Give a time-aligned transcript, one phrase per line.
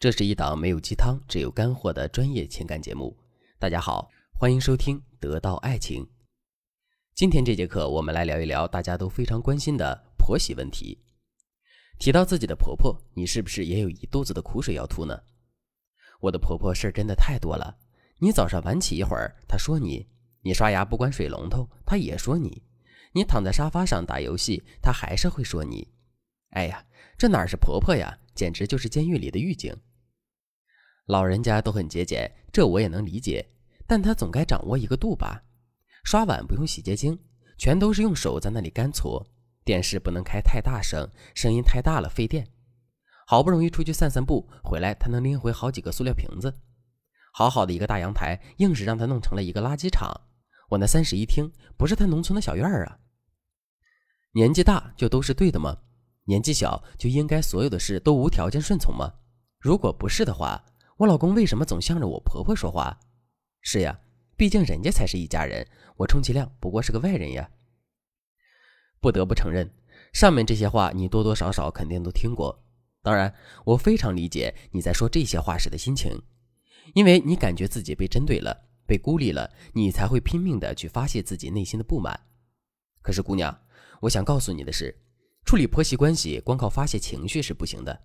[0.00, 3.14] 这是一档没有鸡汤，只有干货的专业情感节目。
[3.58, 6.02] 大家好，欢迎收听《得到爱情》。
[7.14, 10.96] 今天这节课，我们来聊一聊大家都非常关心的婆媳问题。
[11.98, 15.20] 提到自己的婆婆，你是不是也有一肚子的苦水要吐呢？
[16.18, 17.76] 我的婆婆事儿真的太多了。
[18.20, 20.06] 你早上晚起一会儿，她说你；
[20.40, 22.62] 你刷牙不关水龙头，她也说你；
[23.12, 25.92] 你躺在沙发上打游戏，她还是会说你。
[26.52, 26.86] 哎呀，
[27.18, 29.76] 这哪是婆婆呀，简直就是监狱里的狱警。
[31.10, 33.44] 老人家都很节俭，这我也能理解，
[33.84, 35.42] 但他总该掌握一个度吧？
[36.04, 37.18] 刷碗不用洗洁精，
[37.58, 39.26] 全都是用手在那里干搓。
[39.64, 42.46] 电视不能开太大声，声音太大了费电。
[43.26, 46.54] 好不容易出去散散步，回来他能拎回好几个塑料瓶子。
[47.32, 50.12] 好好的一个大阳台，硬是让他弄成了一个垃圾场。
[50.68, 52.98] 我那三室一厅不是他农村的小院儿啊？
[54.34, 55.76] 年纪大就都是对的吗？
[56.26, 59.12] 年纪小就应该所有的事都无条件顺从吗？
[59.58, 60.64] 如果不是的话。
[61.00, 63.00] 我老公为什么总向着我婆婆说话？
[63.62, 63.98] 是呀，
[64.36, 65.66] 毕竟人家才是一家人，
[65.96, 67.50] 我充其量不过是个外人呀。
[69.00, 69.70] 不得不承认，
[70.12, 72.62] 上面这些话你多多少少肯定都听过。
[73.02, 76.12] 当然，我非常理解你在说这些话时的心情，
[76.92, 82.26] 因为你感觉自己被针对了，被孤立了，你才会拼命的去发泄自己内心的不满。
[83.00, 83.58] 可是，姑娘，
[84.02, 84.94] 我想告诉你的是，
[85.46, 88.02] 处理婆媳关系光靠发泄情绪是不行的。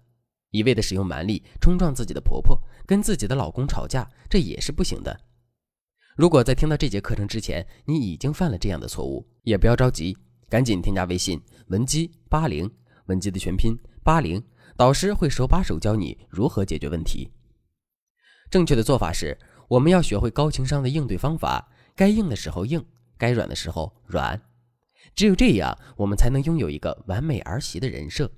[0.55, 5.19] 一味的使用蛮力冲撞自己的婆婆，跟自己的老公吵架，这也是不行的。
[6.15, 10.17] 如果在听到这节课程之前，你已经犯了这样的错误，也不要着急，
[10.47, 12.71] 赶紧添加微信文姬八零，
[13.07, 14.41] 文姬的全拼八零，
[14.77, 17.29] 导师会手把手教你如何解决问题。
[18.49, 22.81] 正确的做法是，我们要学会高情商的应对方法，该硬的时候硬，
[23.17, 24.41] 该软的时候软，
[25.15, 28.31] 只有这样，我们才能拥有一个完美儿媳的人设。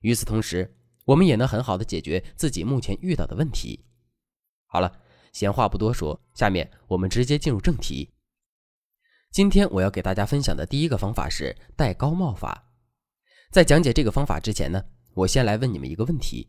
[0.00, 0.77] 与此同时，
[1.08, 3.82] 我们也能很好的解决自己目前遇到的问题。
[4.66, 4.92] 好了，
[5.32, 8.10] 闲话不多说，下面我们直接进入正题。
[9.30, 12.62] 今天我要给大家分享的第一个方法是戴高帽法。
[13.50, 16.46] 在讲解这个方法之前呢，我先来问你们一个问题：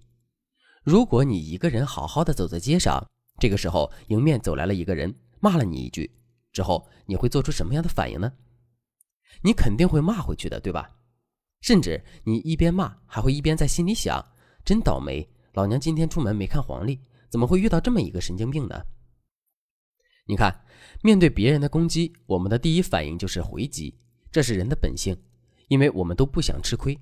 [0.83, 3.01] 如果你一个人好好的走在街上，
[3.39, 6.11] 这个时候迎面走来了一个人，骂了你一句
[6.51, 8.29] 之后，你会做出什么样的反应呢？
[9.41, 10.97] 你肯定会骂回去的，对吧？
[11.61, 14.21] 甚至你一边骂，还会一边在心里想。
[14.63, 16.99] 真倒霉，老娘今天出门没看黄历，
[17.29, 18.81] 怎么会遇到这么一个神经病呢？
[20.25, 20.63] 你看，
[21.01, 23.97] 面对别人的攻击，我们的第一反应就是回击，
[24.31, 25.19] 这是人的本性，
[25.67, 26.99] 因为我们都不想吃亏。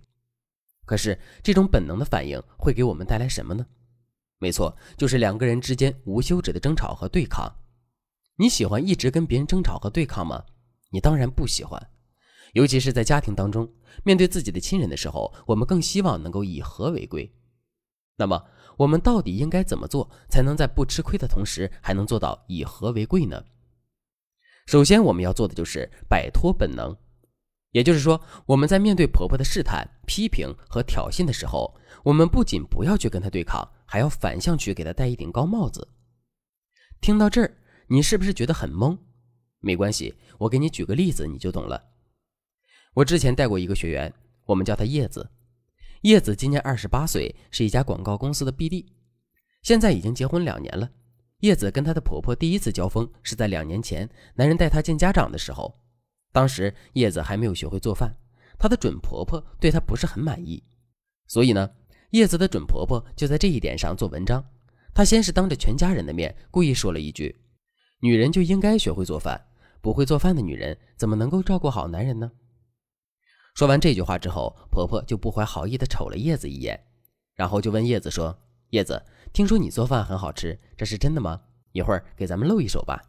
[0.85, 3.66] 可是这种本能的反应会给我们带来什么呢？
[4.40, 7.53] 没错，就是两个人之间无休止的争吵和对抗。
[8.38, 10.46] 你喜欢一直跟别人争吵和对抗吗？
[10.91, 11.90] 你当然不喜欢，
[12.53, 13.69] 尤其是在家庭当中，
[14.06, 17.34] 面对自己的亲人的时候，我们更希望能够以和为贵。
[18.17, 18.44] 那么，
[18.78, 23.45] 我们到底应该怎么做，才能在不吃亏的同时，还能做到以和为贵呢？
[24.66, 26.97] 首先，我们要做的就是摆脱本能，
[27.72, 35.88] 也就是说，我们在面对婆婆的试探、批评和挑衅的时候，我们不仅不要去跟她对抗，还要反向去给她戴一顶高帽子。
[36.99, 37.55] 听到这儿，
[37.88, 38.97] 你是不是觉得很懵？
[39.59, 41.91] 没关系，我给你举个例子，你就懂了。
[42.95, 44.11] 我之前带过一个学员，
[44.45, 45.29] 我们叫她叶子。
[46.02, 48.85] 叶子今年二十八岁，是一家广告公司的 BD，
[49.63, 50.90] 现在已经结婚两年了。
[51.40, 55.74] 叶子跟她的婆婆第一次交锋是在两年前，男人带她见家长的时候。
[56.31, 58.16] 当时叶子还没有学会做饭，
[58.59, 60.63] 她的准婆婆对她不是很满意，
[61.28, 61.69] 所以呢，
[62.12, 64.44] 叶子的准婆婆就在这一点上做文章。
[64.94, 67.35] 她先是当着全家人的面故意说了一句
[68.02, 69.40] ：“女人就应该学会做饭，
[69.81, 72.31] 不会做饭的女人怎么能够照顾好男人呢？”
[73.57, 76.79] 说完这句话之后，婆婆就不怀好意地瞅了叶子一眼，
[77.34, 78.38] 然后就问叶子说
[78.69, 79.03] ：“叶子，
[79.34, 81.41] 听说你做饭很好吃，这是真的吗？
[81.72, 83.01] 一会儿给咱们露一手吧。”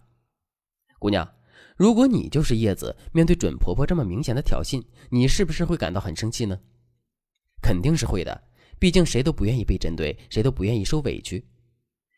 [0.98, 1.34] 姑娘，
[1.76, 6.58] 如果你就是叶子，面对准婆婆这么明显的挑衅，你是不是会感到很生气呢？
[7.60, 8.44] 肯定是会的，
[8.78, 11.46] 毕竟谁都不愿意被针对，谁都不愿意受委屈。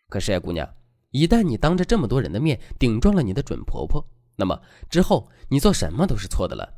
[0.08, 0.72] 可是呀，姑娘，
[1.10, 4.06] 一旦你当着这么多人的面顶撞了你的准婆婆，
[4.36, 6.76] 那么之后你做什么都是错的了。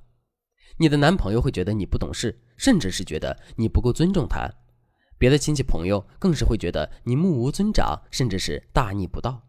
[0.78, 4.48] 你的男朋友会觉得你不懂事，甚至是觉得你不够尊重他；
[5.18, 9.48] 别的亲戚朋友更是会觉得你目无尊长，甚至是大逆不道。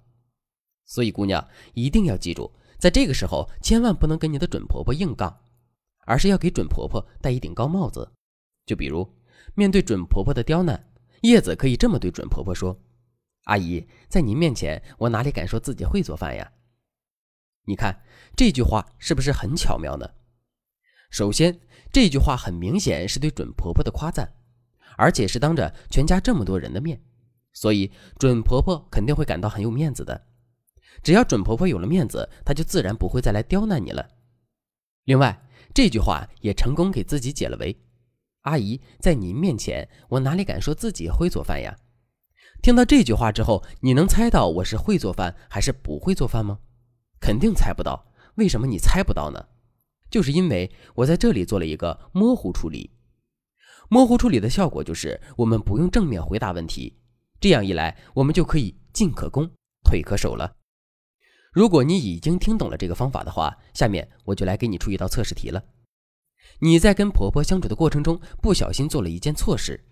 [0.85, 5.39] 所以，姑娘一定要记住，在这个时候千万不能跟你的准婆婆硬杠，
[6.05, 8.11] 而是要给准婆婆戴一顶高帽子。
[8.65, 9.09] 就比如，
[9.55, 10.91] 面对准婆婆的刁难，
[11.21, 12.77] 叶子可以这么对准婆婆说
[13.45, 16.51] ：“阿姨，在您面前，我哪里敢说自己会做饭呀？”
[17.65, 18.03] 你看
[18.35, 20.09] 这句话是不是很巧妙呢？
[21.13, 21.59] 首先，
[21.91, 24.33] 这句话很明显是对准婆婆的夸赞，
[24.97, 26.99] 而且是当着全家这么多人的面。
[27.53, 30.19] 所以准婆婆肯定会感到很有面子的。
[31.03, 34.09] 只要准婆婆有了面子，她就自然不会再来刁难你了。
[35.03, 35.39] 另外，
[35.71, 37.79] 这句话也成功给自己解了围。
[38.41, 41.77] 阿姨，在您面前，我哪里敢说自己会做饭呀？
[42.63, 46.57] 听到这句话之后，你能猜到我是会做饭还是不会做饭吗？
[47.19, 48.11] 肯定猜不到。
[48.37, 49.45] 为什么你猜不到呢？
[50.13, 52.91] 就是因为我在这里做了一个模糊处理。
[53.89, 56.99] 模糊处理的效果就是我们不用正面回答问题，
[57.41, 59.49] 这样一来，我们就可以进可攻，
[59.83, 60.55] 退可守了。
[61.51, 65.63] 如果你已经听懂了这个方法的话，下面我就来给你出一道测试题了。
[66.59, 69.83] 你在跟婆婆相处的过程中，不小心做了一件错事，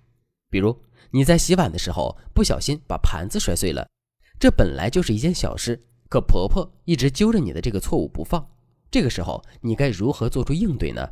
[0.52, 3.90] 比如你在洗碗的时候不小心把盘子摔碎了，
[4.40, 8.48] 这本来就是一件小事，可婆婆一直揪着你的这个错误不放，
[8.92, 11.10] 这个时候你该如何做出应对呢？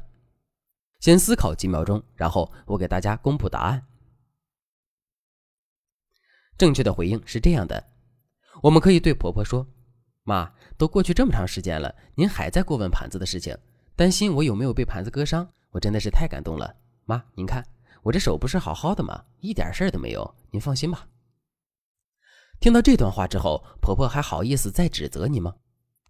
[1.00, 3.88] 先思考几秒钟，然后我给大家公布答案。
[6.58, 7.82] 正确的回应是这样的：
[8.62, 9.66] 我们可以对婆婆说。
[10.24, 13.58] 妈，都过去这么长时间了，您还在过问盘子的事情，
[13.96, 16.76] 担心我有没有被盘子割伤，我真的是太感动了。
[17.06, 17.66] 妈，您看
[18.04, 19.24] 我这手不是好好的吗？
[19.40, 21.08] 一点事儿都没有，您放心吧。
[22.60, 25.56] 听到这段话之后，婆婆还好意思再指责你吗？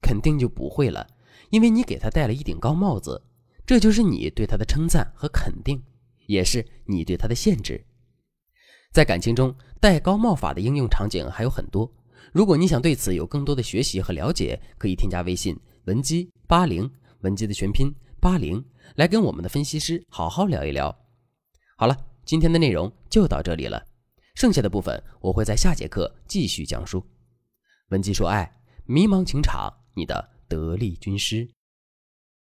[0.01, 1.07] 肯定就不会了，
[1.49, 3.21] 因为你给他戴了一顶高帽子，
[3.65, 5.81] 这就是你对他的称赞和肯定，
[6.27, 7.83] 也是你对他的限制。
[8.91, 11.91] 在感情中，戴高帽法的应用场景还有很多。
[12.31, 16.89] 如果你想对此有更多的学习和了解，可以添加微信文姬八零，
[17.21, 18.63] 文姬的全拼八零，
[18.95, 20.95] 来跟我们的分析师好好聊一聊。
[21.77, 23.83] 好了，今天的内容就到这里了，
[24.35, 27.03] 剩下的部分我会在下节课继续讲述。
[27.89, 28.51] 文姬说爱，
[28.85, 31.47] 迷茫情场，你的得力军师。